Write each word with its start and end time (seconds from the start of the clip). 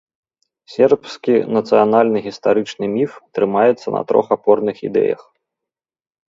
Сербскі 0.75 1.35
нацыянальны 1.57 2.19
гістарычны 2.27 2.85
міф 2.95 3.11
трымаецца 3.39 3.87
на 3.97 4.01
трох 4.13 4.27
апорных 4.39 4.77
ідэях. 4.91 5.21